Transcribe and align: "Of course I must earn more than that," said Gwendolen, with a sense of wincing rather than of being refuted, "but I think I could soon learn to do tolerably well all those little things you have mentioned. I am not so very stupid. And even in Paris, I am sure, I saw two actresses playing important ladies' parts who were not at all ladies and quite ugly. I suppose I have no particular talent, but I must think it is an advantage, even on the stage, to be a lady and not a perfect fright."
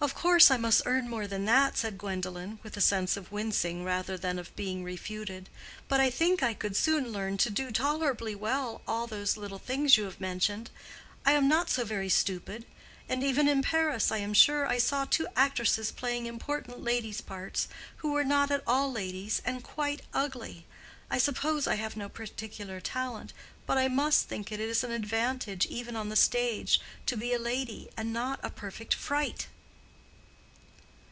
"Of 0.00 0.14
course 0.14 0.48
I 0.48 0.56
must 0.56 0.82
earn 0.86 1.08
more 1.08 1.26
than 1.26 1.44
that," 1.46 1.76
said 1.76 1.98
Gwendolen, 1.98 2.60
with 2.62 2.76
a 2.76 2.80
sense 2.80 3.16
of 3.16 3.32
wincing 3.32 3.82
rather 3.82 4.16
than 4.16 4.38
of 4.38 4.54
being 4.54 4.84
refuted, 4.84 5.48
"but 5.88 5.98
I 6.00 6.08
think 6.08 6.40
I 6.40 6.54
could 6.54 6.76
soon 6.76 7.08
learn 7.10 7.36
to 7.38 7.50
do 7.50 7.72
tolerably 7.72 8.32
well 8.36 8.80
all 8.86 9.08
those 9.08 9.36
little 9.36 9.58
things 9.58 9.96
you 9.96 10.04
have 10.04 10.20
mentioned. 10.20 10.70
I 11.26 11.32
am 11.32 11.48
not 11.48 11.68
so 11.68 11.84
very 11.84 12.08
stupid. 12.08 12.64
And 13.08 13.24
even 13.24 13.48
in 13.48 13.60
Paris, 13.60 14.12
I 14.12 14.18
am 14.18 14.34
sure, 14.34 14.68
I 14.68 14.78
saw 14.78 15.04
two 15.04 15.26
actresses 15.34 15.90
playing 15.90 16.26
important 16.26 16.80
ladies' 16.80 17.20
parts 17.20 17.66
who 17.96 18.12
were 18.12 18.24
not 18.24 18.52
at 18.52 18.62
all 18.68 18.92
ladies 18.92 19.42
and 19.44 19.64
quite 19.64 20.02
ugly. 20.14 20.64
I 21.10 21.18
suppose 21.18 21.66
I 21.66 21.74
have 21.74 21.96
no 21.96 22.08
particular 22.08 22.78
talent, 22.80 23.32
but 23.66 23.76
I 23.76 23.88
must 23.88 24.28
think 24.28 24.52
it 24.52 24.60
is 24.60 24.84
an 24.84 24.92
advantage, 24.92 25.66
even 25.66 25.96
on 25.96 26.08
the 26.08 26.14
stage, 26.16 26.80
to 27.06 27.16
be 27.16 27.32
a 27.32 27.38
lady 27.40 27.90
and 27.96 28.12
not 28.12 28.38
a 28.44 28.50
perfect 28.50 28.94
fright." 28.94 29.48